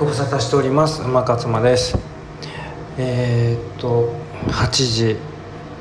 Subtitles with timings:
[0.00, 1.02] ご無沙汰しております。
[1.02, 1.94] 馬勝間です。
[2.96, 4.10] えー、っと
[4.46, 5.16] 8時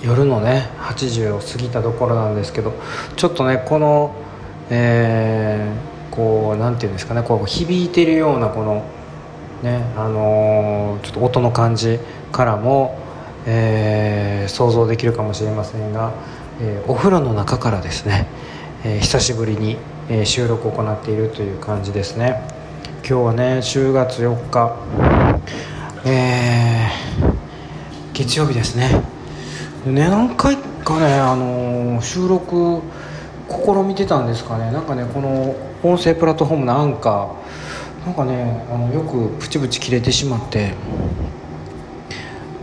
[0.03, 2.73] 夜のね8時を過ぎたところなんですけど
[3.15, 4.13] ちょっとねこの
[4.69, 8.83] えー、こうなんていうんですかねこう響いてるようなこの
[9.63, 11.97] ねあのー、ちょっと音の感じ
[12.33, 12.99] からも、
[13.45, 16.11] えー、想像できるかもしれませんが、
[16.59, 18.27] えお風呂の中からですね、
[18.83, 19.77] え久しぶりに、
[20.09, 22.58] え収録を行っているという感じですね。
[23.07, 24.75] 今日はね10月4日。
[26.05, 26.87] え
[28.13, 29.01] 月曜日ですね。
[29.85, 32.81] ね何回かね、あの収録
[33.49, 34.71] 試みてたんですかね。
[34.71, 38.05] なんかねこの音声プラットフォームのアンカー。
[38.05, 40.73] なんかねあのよくプチプチ切れてしまって。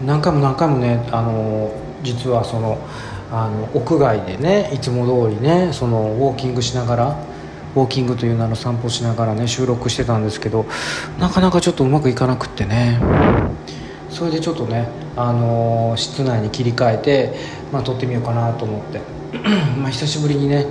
[0.05, 1.72] 何回も何回もねあの
[2.02, 2.78] 実はその
[3.32, 7.25] あの屋外でねいつも通りねそのウォーキングしながら
[7.76, 10.64] ウォーキングという名の散歩しながらね収録してたんですけど
[11.19, 12.98] なかなかちょっとうまくいかなくってね。
[14.08, 17.34] それでちょっとね、あの室内に切り替えて、
[17.70, 19.00] まあ、撮ってみようかなと思って。
[19.77, 20.64] まあ久しぶりにね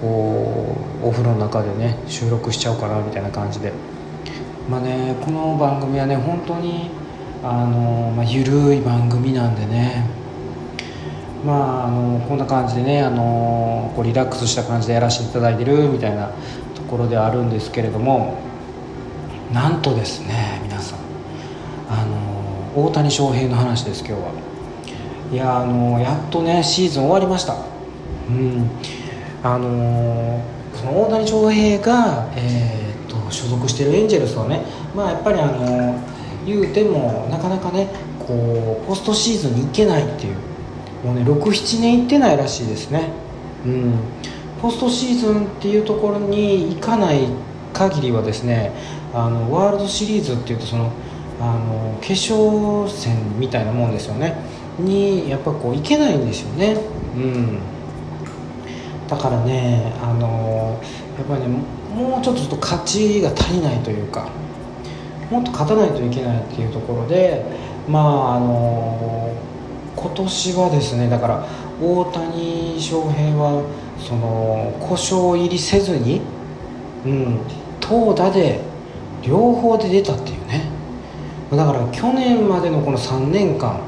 [0.00, 3.72] こうお風呂の中でね収録しちゃおうかなみたいな感じで。
[4.68, 6.90] まあねこの番組はね本当に
[7.44, 10.17] あの、まあ、緩い番組なんでね。
[11.44, 16.30] まあ、あのこんな感じでねあのこうリラックスした感じでやらせていただいてるみたいな
[16.74, 18.38] ところではあるんですけれども
[19.52, 20.98] なんとですね皆さん
[21.88, 24.48] あの大谷翔平の話です今日は。
[25.32, 27.54] いやあのやっとねシーズン終わりました。
[28.28, 28.70] うん。
[29.42, 30.42] あの
[30.74, 35.98] その大谷翔平が、えーと、所属しているエンジェルスはねまあやっぱりあの
[36.46, 40.36] 言うてもなかなかねこうポストシーズンに行けないっていう
[41.04, 43.10] もうね67年行ってないらしいですね。
[43.64, 43.94] うん。
[44.60, 47.28] ポストシーズンっていうところに行かない
[47.72, 48.72] 限りはですね
[49.14, 50.90] あのワールドシリーズっていうとその
[51.40, 54.36] あの決勝戦みたいなもんですよね。
[54.78, 56.76] にやっぱこう行けないんですよね。
[57.16, 57.58] うん。
[59.08, 60.80] だからねあの
[61.16, 61.48] やっぱりね
[61.94, 64.28] もうちょっとちょっと勝ちが足りないというか
[65.30, 67.44] もっと勝たないといけないっていうところで
[67.88, 69.32] まああの
[70.00, 71.46] 今年はですねだから
[71.82, 73.64] 大谷翔平は
[73.98, 76.20] その故障入りせずに、
[77.04, 77.40] うん、
[77.80, 78.60] 投打で
[79.22, 80.70] 両方で出たっていうね。
[81.50, 83.80] だから去年までのこの3年間、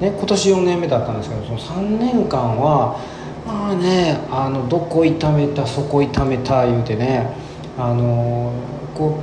[0.00, 2.96] ね、今年4年目だったんですけどその3年間は
[3.44, 7.28] まあねあのどこ痛めたそこ痛めた言うてね
[7.76, 8.52] あの
[8.94, 9.20] こ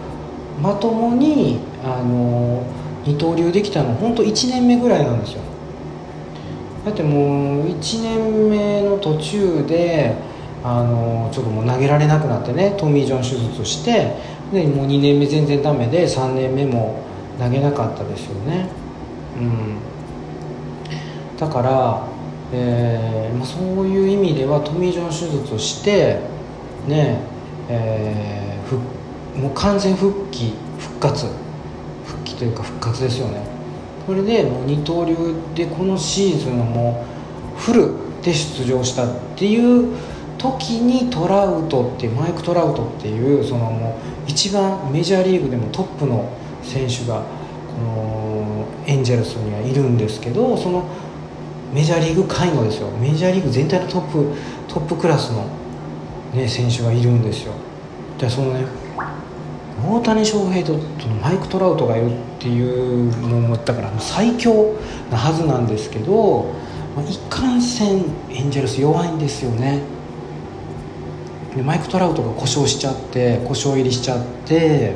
[0.60, 2.64] うまともにあの
[3.06, 5.53] 二刀流できたの本当1年目ぐらいなんですよ。
[6.86, 10.16] だってもう1年目の途中で
[10.64, 14.16] あのちょっともう投げられなくなってねトミー・ジョン手術をして
[14.52, 17.04] でもう2年目全然ダメで3年目も
[17.40, 18.68] 投げなかったですよね。
[19.38, 19.78] うん。
[21.38, 22.08] だから、
[22.54, 26.20] えーまあ、そういう意味ではトミー・ジョン手術をして
[26.88, 27.34] ね
[27.70, 28.76] えー、ふ
[29.40, 31.28] もう完全復帰復活。
[32.06, 33.42] 復帰というか復活ですよね。
[34.06, 35.16] それでもう二刀流
[35.56, 37.06] でこのシーズンも
[37.58, 37.92] フル
[38.22, 39.96] で出場したっていう
[40.38, 43.98] 時にトラウトってマイク・トラウトっていうそのも
[44.28, 46.30] う一番メジャーリーグでもトップの
[46.62, 47.24] 選手が
[47.76, 50.86] このエンジェルスにはいるんですけどその
[51.74, 52.90] メジャーリーグ界のですよ。
[53.02, 54.28] メジャーリーグ全体のトップ
[54.68, 55.46] トップクラスの、
[56.34, 57.54] ね、選手がいるんですよ。
[58.20, 58.66] でそのね
[59.86, 60.78] 大谷翔平と
[61.22, 64.76] マイク・トラウトがいるっていうのもだから最強
[65.12, 66.54] なはずなんですけど、
[66.96, 69.82] まあ、いかんせんエンジェルス弱いんですよね。
[71.56, 74.94] でマイク・トラウトが故障しちゃって故障入りしちゃって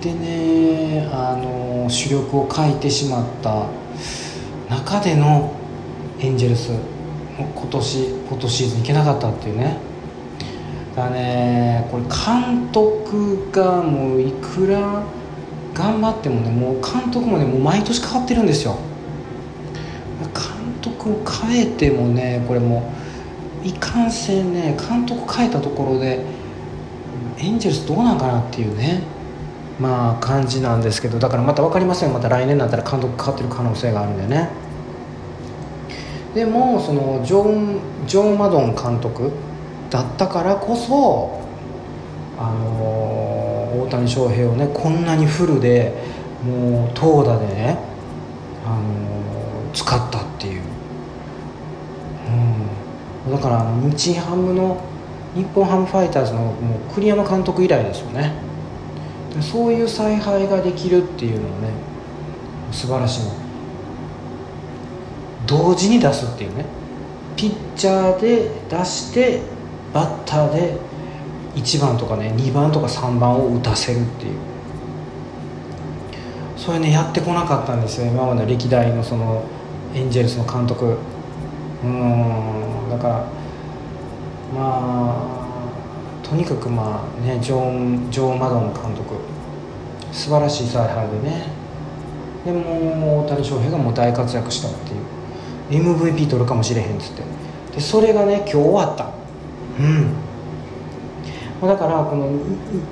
[0.00, 3.66] でねあの主力を欠いてしまった
[4.68, 5.52] 中での
[6.20, 6.70] エンジェルス
[7.36, 9.89] 今年今年シーズンいけなかったっていうね。
[10.96, 15.02] だねこれ監督がもういくら
[15.74, 18.76] 頑張ってもねもう監督もねもう毎年変わってるんですよ。
[20.20, 20.32] 監
[20.82, 22.92] 督を変えてもねこれも
[23.64, 26.24] ういかんせんね監督変えたところで
[27.38, 29.02] エンジェルスどうなんかなっていうね
[29.78, 34.48] まあ感じなんですけどだからまた分かりませんまた来年になったら監督変わってる可能性があるんでね。
[36.34, 39.32] でもそのジョン・ジョン・マドン監督
[39.90, 41.40] だったからこそ、
[42.38, 45.92] あのー、大谷翔平をねこんなにフルで
[46.44, 47.78] もう投打でね、
[48.64, 50.62] あのー、使ったっていう、
[53.26, 54.80] うん、だから日ハムの
[55.34, 58.32] 日本ハムファイターズのもう栗山監督以来ですよね。
[59.40, 61.68] そういう采配ができるっていうのはね
[62.72, 63.22] 素晴らしい。
[65.46, 66.64] 同時に出すっていうね。
[67.36, 69.40] ピッチャーで出して
[69.92, 70.76] バッターで
[71.54, 74.38] 1番とかね2番とか3番を打たせるっていう。
[76.56, 79.42] それねやってこなかったんですよ今まで歴代のその
[79.94, 80.96] エンジェルスの監督。
[81.82, 83.14] うんだから
[84.54, 85.16] ま
[86.22, 89.16] あとにかくまあねジョン・ジョー・マドン監督。
[90.12, 91.46] 素晴らしい采配でね。
[92.44, 94.92] でも大谷翔平がもう大活躍したって
[95.74, 95.82] いう。
[95.82, 97.22] MVP 取るかもしれへんっつって。
[97.74, 99.10] でそれがね今日終わった。
[99.80, 101.68] うん。
[101.68, 102.28] だからこの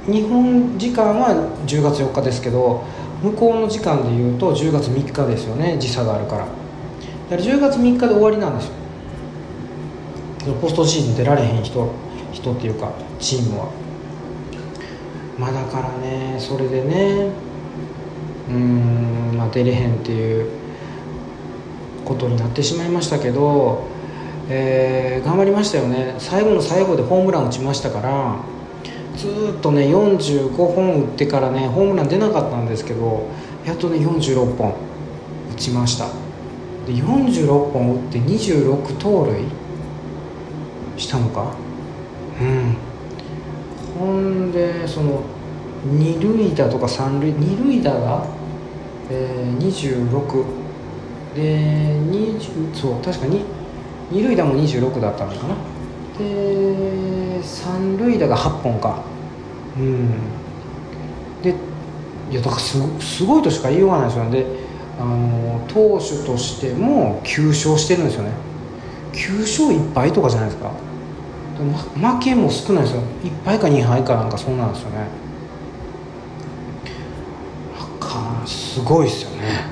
[0.07, 1.29] 日本時間は
[1.67, 2.85] 10月4日ですけど
[3.23, 6.45] 向こうの時間でいうと10月3日ですよね時差があるから。
[6.45, 6.57] だか
[7.31, 8.75] ら10月3日で終わりなんですよ。
[10.61, 11.93] ポストシーズン出られへん人
[12.33, 13.71] 人っていうかチームは。
[15.39, 17.31] まあだからねそれでね
[18.49, 20.51] うん、まあ、出れへんっていう
[22.05, 23.87] ことになってしまいましたけど、
[24.51, 26.15] えー、頑張りましたよね。
[26.19, 28.37] 最後の最後でホームラン打ちましたから
[29.17, 29.27] ず
[29.59, 33.29] っとね45本打ってからねホームラン出なかったんですけど
[33.67, 34.75] やっとね46本
[35.53, 36.07] 打ちました。
[36.87, 39.45] で46本打って26盗塁
[40.97, 41.53] したのか？
[42.41, 42.77] うん。
[43.99, 45.21] ほんでその
[45.85, 48.27] 二塁打とか三塁二塁打が、
[49.11, 49.67] えー、
[50.11, 50.45] 26
[51.35, 53.43] で20そう確かに
[54.11, 55.55] 二塁打も26だったのかな。
[56.19, 59.03] で三塁打が8本か。
[59.79, 60.09] うん。
[61.43, 61.55] で
[62.31, 64.31] いやだからすすごいとしか言いようがないですよね。
[64.31, 64.47] で
[65.01, 68.31] あの投手としても9勝してるんですよね。
[69.13, 70.71] 9勝1敗とかじゃないですか。
[71.95, 73.03] 負けも少ないですよ。
[73.25, 75.29] 1敗か2敗かなんかそうなんですよね。
[78.49, 79.67] すごいですよね。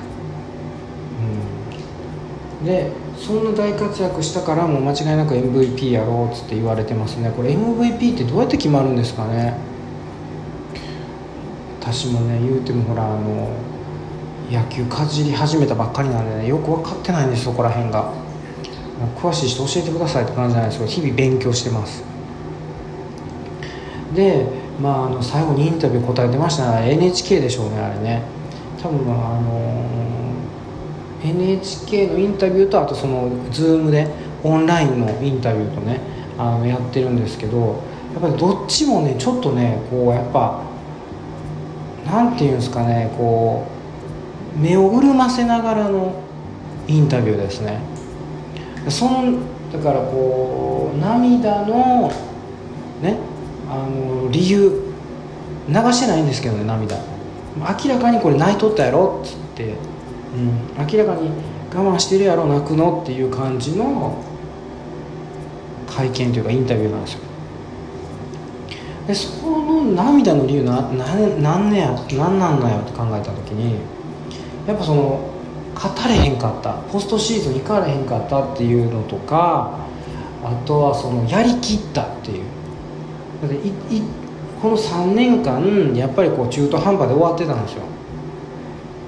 [2.61, 2.65] うん。
[2.65, 7.31] でそんな大活躍したからもう間違いなく MVP やろうっつって言われてますね。
[7.35, 9.57] これ MVP ってどうやって決まるんですかね。
[11.81, 13.49] 私もね言うてもほらあの
[14.51, 18.13] 野球かじり始めたばっかりなんでねよく分かってないんですそこら辺が。
[19.15, 22.03] 詳しい人教えてくださいって感じじゃないですけど日々勉強してます。
[24.15, 24.47] で、
[24.81, 26.93] まあ、あの最後にインタビュー答えてましたね。
[26.93, 28.23] NHK でしょうねあれね。
[28.81, 30.06] 多分あの
[31.23, 34.07] NHK のインタビューとあとその Zoom で
[34.43, 35.99] オンラインのインタビューとね
[36.37, 37.83] あのやってるんですけど
[38.13, 40.63] やっぱりどっちもねちょっとねこうやっぱ
[42.05, 43.67] なんていうんですかねこ
[44.55, 46.23] う目を潤ませながらの
[46.87, 47.79] インタビューですね。
[48.89, 49.39] その
[49.73, 52.09] だからこう涙の
[53.01, 53.17] ね
[53.69, 54.87] あの理由
[55.67, 56.97] 流してないんですけどね涙。
[57.57, 59.73] 明らかにこれ泣いとったやろっつって、
[60.37, 61.31] うん、明らかに
[61.73, 64.23] 我慢してるやろ泣くのっていう感じの
[65.87, 67.19] 会見というかインタビューなんですよ。
[69.07, 73.79] でその涙の理由な何何ねや何なんだよって考えた時に
[74.67, 75.29] やっぱその
[75.73, 79.79] 勝たれへんかったポストシーズン行かれへんかったっていうのとか
[80.43, 82.43] あとはそのやりきったっていう。
[83.91, 84.03] いい
[84.61, 87.83] この3年間やっぱりこう中途半端で終わってたんですよ。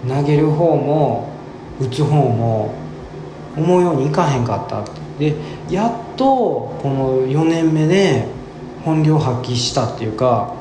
[0.08, 1.30] 投げる方も
[1.80, 2.74] 打つ方も
[3.56, 4.84] 思うようにいかへんかった
[5.18, 5.36] で
[5.70, 6.26] やっと
[6.82, 8.28] この4年目で
[8.86, 10.54] 本領発揮したっていうか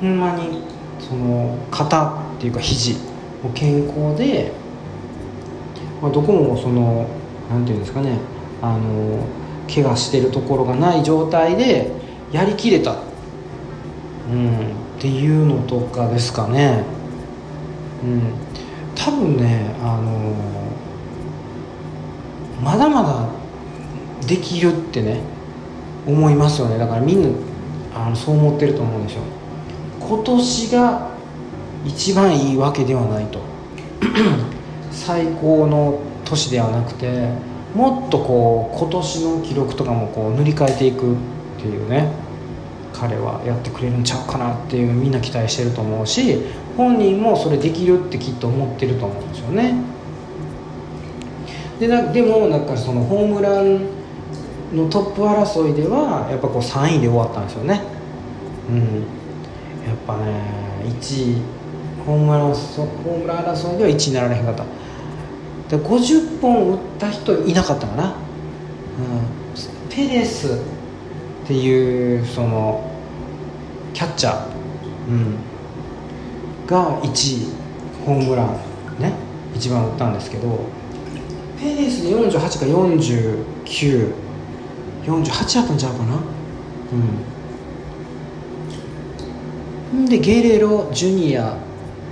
[0.00, 0.62] ほんまに
[0.98, 2.94] その肩っていうか肘
[3.42, 4.52] も健康で
[6.02, 7.06] まあ、どこもその
[7.48, 8.18] 何て言うんですかね
[8.60, 9.24] あの
[9.72, 11.92] 怪我してるところがない状態で
[12.32, 12.96] やりきれた、
[14.28, 16.82] うん、っていうのとかですかね、
[18.02, 18.32] うん、
[19.04, 20.32] 多分ねあの
[22.62, 23.28] まだまだ
[24.28, 25.20] できるってね
[26.06, 26.78] 思いますよね。
[26.78, 27.28] だからみんな
[27.94, 29.22] あのそう思ってると思うんですよ
[30.00, 31.10] 今年が
[31.84, 33.40] 一番いいわけではないと。
[34.92, 37.30] 最高の年ではなくて
[37.74, 41.16] もっとこう今年の記録とかもこう塗り替えていくっ
[41.58, 42.21] ていうね。
[42.92, 46.42] 彼はやってくれるんちゃうかなっていうみんな期待してると思うし
[46.76, 49.74] 本人もそれできるってきっと思ってると思うんですよね。
[51.78, 53.86] でなでもなんかそのホームラン
[54.74, 57.82] のトップ争いではやっぱこう3位で終わったんですよね。
[58.70, 58.78] うん。
[59.86, 60.40] やっぱね
[61.00, 61.42] 1位
[62.06, 64.64] ホームランホームラン争いでは1位になられへんかった。
[65.72, 68.14] で50本打った人いなかったかな、うん、
[69.88, 70.60] ペレス
[71.44, 72.90] っていうその
[73.92, 74.46] キャッチャー、
[75.08, 75.36] うん、
[76.66, 77.62] が1
[78.04, 78.48] ホームラン
[79.00, 79.12] ね。
[79.54, 80.60] 一番打ったんですけど。
[81.60, 86.18] ペレスで48か4948やったんちゃうかな。
[89.92, 90.06] うん。
[90.06, 91.56] でゲレロジュニア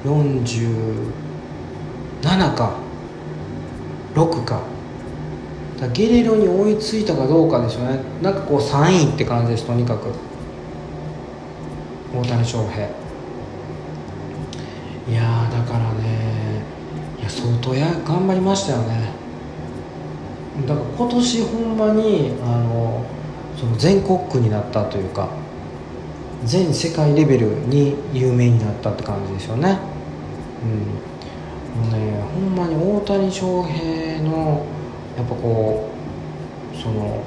[0.05, 2.79] 47か
[4.15, 4.70] 6か。
[5.81, 8.01] だゲレロに追いついたかどうかですよね。
[8.23, 10.09] なんかこう3位って感じですとにかく。
[12.15, 12.85] 大谷翔平。
[15.09, 16.63] いやだからね
[17.19, 19.13] いや相当や頑張りましたよね。
[20.67, 23.05] だから今年ほんまにあの
[23.57, 25.29] その全国区になったというか
[26.45, 29.79] 全世界レベルに有名になったって感じですよね。
[30.63, 31.91] うん。
[31.91, 34.67] もうねほんまに大谷翔平の
[35.17, 35.91] やっぱこ
[36.75, 37.23] うその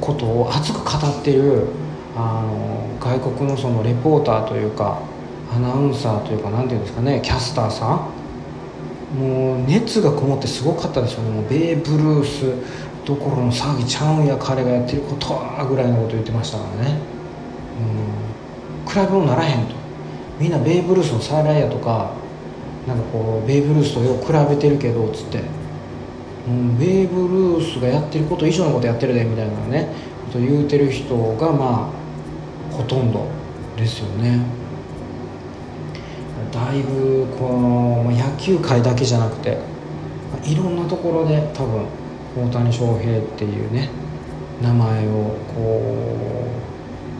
[0.00, 1.66] ことを熱く語ってる
[2.16, 5.00] あの外国のそのレポーターというか
[5.52, 8.18] アナウンサーというか何ていうんですかねキャスターさん。
[9.16, 12.44] もう熱がこもってすごかったでしょうねもうベーブ・ルース
[13.06, 16.98] どころの騒ぎちゃうんや彼がやってることはぐらいのこと言ってましたからね。
[18.84, 18.92] うん。
[18.92, 19.74] 比べ物ならへんと。
[20.38, 22.12] みんなベーブ・ルースの再来やとか
[22.86, 25.42] なんかこうベーブ・ルースとよく比べてるけどつって、
[26.78, 29.88] ベーブ・ルースがやってること以上のことやってるでみたいなね。
[30.32, 31.90] と言うてる人がま
[32.72, 33.26] あほとんど
[33.76, 34.40] ですよね。
[36.52, 39.58] だいぶこの野球界だけじゃなくて
[40.44, 41.84] いろんなところで多分
[42.36, 43.90] 大谷翔平っていうね
[44.62, 45.12] 名前を
[45.54, 45.82] こ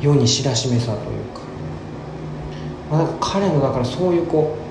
[0.01, 1.41] う世に知らしめさというか,、
[2.91, 4.68] まあ、彼のだからそういうこう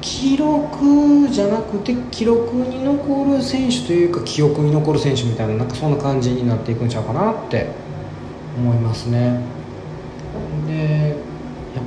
[0.00, 7.68] 記録じゃなくて記録に残る選手というか記憶に残る選手みたいななんかそんな感じになっていくんちゃうかなって
[8.56, 9.40] 思いますね。
[10.66, 11.16] で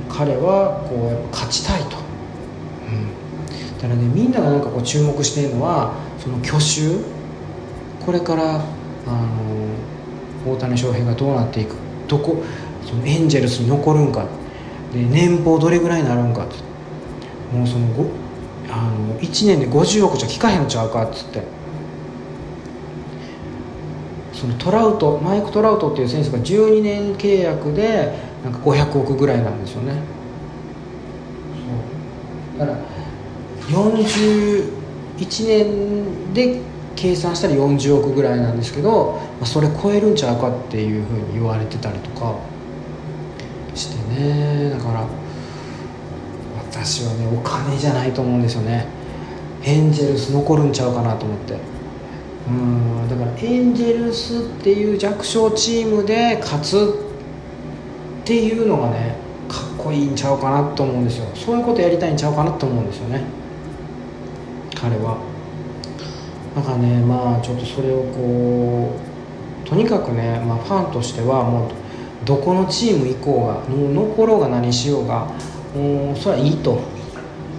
[0.08, 7.02] 彼はこうやっぱ勝ちたいと、うん、だからねみんながなんかこう注目しているのはその去就
[8.04, 8.56] これからあ
[10.46, 11.74] の大谷翔平がどうなっていく
[12.06, 12.42] どこ
[12.84, 14.26] そのエンジェルスに残るんか。
[14.92, 16.54] で年俸どれぐらいになるんかって
[17.54, 17.86] もうその
[18.70, 21.64] あの1年で50億じゃ効かへんのちゃうかっつって。
[24.44, 30.02] そのトラウトマイク・トラウトっていう選手が12年契約でなんか500億ぐらいなんですよね。
[32.58, 32.78] だから
[33.68, 36.60] 41年で
[36.94, 42.34] 計算したら40億ぐらいなんですけど、まあ、それ超えるんちゃうかっていうふうに言われてたりとか
[43.74, 44.70] してね。
[44.70, 45.06] だから
[46.74, 48.86] 私はねお金じゃないと思うんですよね。
[49.62, 51.54] エンジェルス残るんちゃうかなと思って。
[52.48, 56.94] うんだからエンジェルスっていう弱小チームで勝つ
[58.22, 59.16] っていうのがね
[59.48, 61.26] かっこいいんちゃうかなと思うんですよ。
[61.36, 63.22] そういうことやりたいんちゃうかなと思うんですよね。
[64.74, 65.18] 彼は。
[66.56, 68.90] だかねまあちょっとそれをこ
[69.64, 71.70] うとにかくね、まあ、ファンとしてはもう
[72.24, 75.28] どこのチーム行こうがもう残ろうが何しようが
[75.74, 76.80] もうそれはいいと。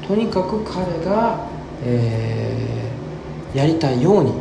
[0.08, 1.48] とにかく彼が、
[1.84, 4.32] えー、やりたいように、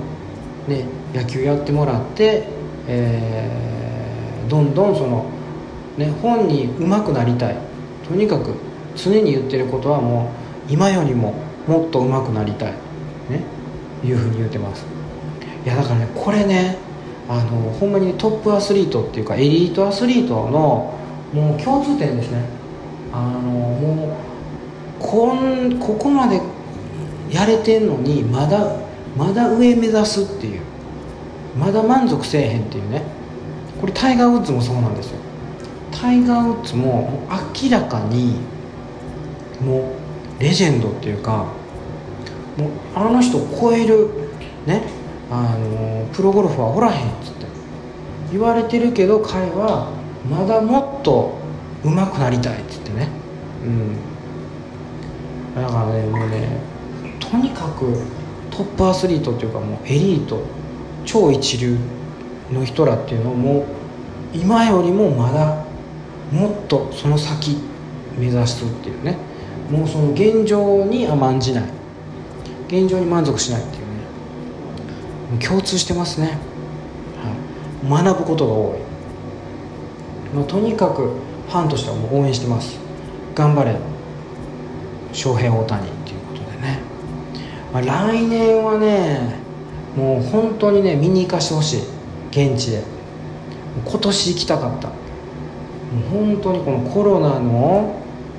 [0.69, 2.45] ね、野球やってもらって、
[2.87, 5.25] えー、どんどんその、
[5.97, 7.57] ね、本に上手くなりたい。
[8.07, 8.55] とにかく
[8.95, 10.31] 常に言ってることはも
[10.69, 11.35] う今よりも
[11.67, 12.73] もっと上手くなりたい、
[13.31, 13.41] ね、
[14.05, 14.85] いうふうに言ってます。
[15.65, 16.77] いやだからねこれね
[17.27, 20.95] あのほんまにトップアスリートっていうかエリートアスリートの
[21.33, 22.45] もう共通点ですね。
[23.17, 24.17] あのも
[25.01, 26.41] うこんここまで
[27.31, 28.77] やれてんのにまだ
[29.17, 30.61] まだ上目指すっていう。
[31.57, 33.03] まだ満足せえへんっていうね。
[33.81, 35.19] これタイガー・ウッズもそうなんですよ。
[35.93, 37.21] タイガー・ウッズも
[37.63, 38.41] 明らかに
[39.65, 39.93] も
[40.41, 41.47] うレジェンドっていうか
[42.57, 44.11] もうあの人を超える
[44.67, 44.83] ね。
[45.31, 47.47] あのプロゴルファーおらへんっつって。
[48.33, 49.93] 言われてるけど彼は
[50.29, 51.39] まだもっと
[51.85, 52.84] 上手くなりたいっつって。
[53.65, 53.97] うん。
[55.55, 56.61] だからねもうね
[57.21, 57.93] とにかく
[58.51, 60.43] トップアスリートっていうかもうエリート
[61.05, 61.77] 超一流
[62.53, 63.65] の人らっていうのも
[64.33, 65.65] 今よりもまだ
[66.33, 67.59] もっとその先
[68.19, 69.17] 目指すっていうね。
[69.71, 71.65] もうその現状に甘んじない。
[72.69, 75.45] 現状に満足しないっていうね。
[75.47, 76.39] 共通してますね、
[77.89, 78.79] はい、学ぶことが多い、
[80.37, 82.79] まあ、とにかくファンとしてはもう応援してます。
[83.35, 83.77] 頑張れ
[85.13, 86.79] 翔平大谷っていうことでね、
[87.73, 89.43] まあ、来年はね
[89.97, 91.81] もう本当にね見に行かしてほしい。
[92.31, 92.83] 現地で。
[93.85, 94.89] 今年行きたかった。
[94.89, 97.95] もう本当にこのコロナの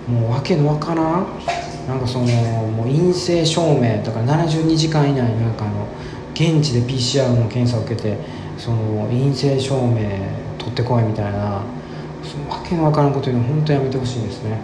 [0.07, 1.27] もう訳のわからん。
[1.87, 5.87] なんかそのもう陰性証明とから72時間以内なんかの
[6.33, 8.17] 現地で PCR の検査を受けて
[8.57, 9.95] その陰性証明
[10.57, 11.61] 取ってこいみたいな。
[12.25, 14.59] その訳のわからんこと言うの本当やめてほしいですね。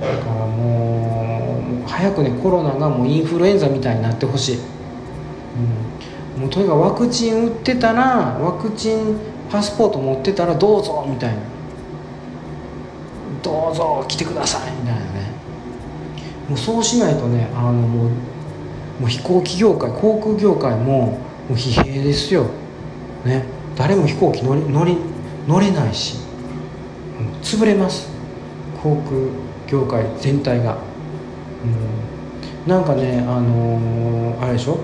[0.00, 4.58] だからもう早くねコロナがもうインフルエンザみたいになってほしい、
[6.36, 9.16] うん、もうとにかくワクチン打ってたらワクチン
[9.50, 11.36] パスポート持ってたらどうぞみたいな。
[13.42, 14.70] どうぞ来てください。
[14.72, 15.30] みたいなね。
[16.48, 18.10] もうそうしないとねあのもう
[19.00, 21.18] もう飛行機業界航空業界もも
[21.50, 22.46] う疲弊ですよ、
[23.24, 23.44] ね、
[23.76, 24.96] 誰も飛行機乗り乗り
[25.48, 26.30] 乗れないし。
[27.42, 28.08] 潰れます。
[28.82, 30.78] 航空業界全体が、
[32.66, 34.78] うん、なんかねあのー、あれでしょ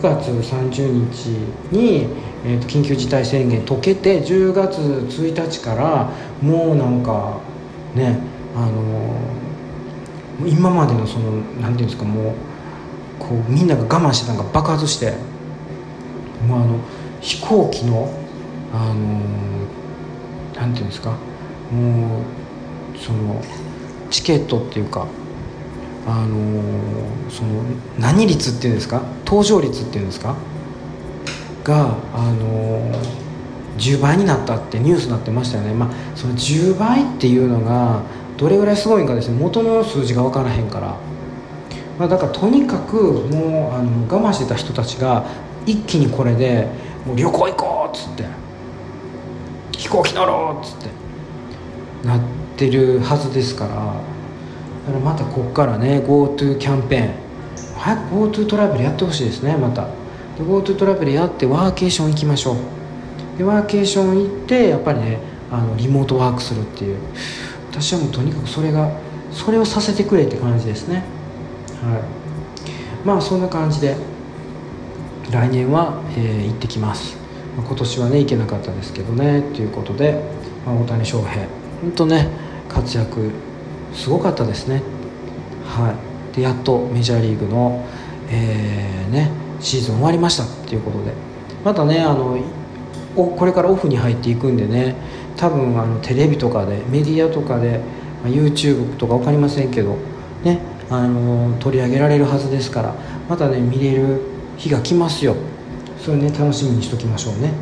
[0.00, 1.26] ？9月30日
[1.72, 2.06] に、
[2.44, 6.10] えーと、緊急事態宣言解けて10月1日から
[6.42, 7.40] もうなんか
[7.94, 8.18] ね
[8.54, 12.34] あのー、今までのその何ていうんですかもう
[13.18, 15.14] こうみんなが我慢してたのが爆発して、
[16.48, 16.78] まあ、あの
[17.20, 18.12] 飛行機の
[18.72, 19.20] あの
[20.54, 21.10] なんていうんですか？
[21.72, 23.40] もうその
[24.10, 25.06] チケットっていうか
[26.06, 26.62] あの
[27.30, 27.62] その
[27.98, 29.02] 何率っていうんですか？
[29.24, 30.34] 搭乗率っていうんですか？
[31.64, 32.92] があの
[33.76, 38.02] 10倍になったってニュースになってましたよね、まあ、その10倍っていうのが
[38.36, 39.38] どれぐらいすごいんかですね。
[39.38, 40.96] 元の数字が分からへんから、
[41.98, 45.26] まあ、だからとにかくもうあの我慢してた人たちが
[45.66, 46.68] 一気にこれで
[47.06, 48.24] もう旅行行こうっつって
[49.76, 50.88] 飛行機乗ろうっつって
[52.06, 52.24] なって
[52.58, 53.92] てるはずですからだか
[54.92, 57.10] らまたここからね GoTo キャンペーン。
[57.76, 59.86] 早く GoTo トラベルやってほしいですねまた。
[60.38, 62.56] GoTo トラベルやってワーケーション行きましょう。
[63.38, 65.18] でワーケーション行ってやっぱりね
[65.50, 66.98] あのリモートワークするっていう。
[67.70, 68.90] 私はもうとにかくそれが
[69.30, 71.04] それをさせてくれって感じですね。
[71.82, 72.02] はい。
[73.06, 73.96] まあそんな感じで
[75.30, 77.16] 来年は、えー、行ってきます、
[77.56, 80.20] ま、今年はね行けなかったですけどねということで、
[80.66, 81.46] まあ、大谷翔平。
[81.82, 83.30] 本当ね活躍
[83.92, 84.82] すごかったですね。
[85.66, 85.94] は
[86.32, 86.36] い。
[86.36, 87.84] でやっとメジャーリーグの、
[88.30, 91.12] えー、ね、シーズン終わりましたっていうことで。
[91.64, 92.38] またねあの
[93.14, 94.94] これからオフに入っていくんでね
[95.36, 97.80] 多分あのテレビとかでメディアとかで、
[98.22, 99.96] ま、YouTube とか分かりませんけど
[100.44, 102.94] ねあの取り上げられるはずですから
[103.28, 104.20] またね見れる
[104.56, 105.36] 日が来ますよ。
[106.00, 107.52] それね楽しみにしときましょうね。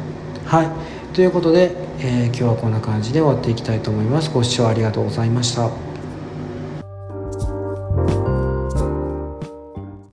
[0.44, 0.68] はい。
[1.14, 4.30] ということで、えー、今日はこんな感じで終わっていきたいと思います。
[4.30, 5.85] ご視聴ありがとうございました。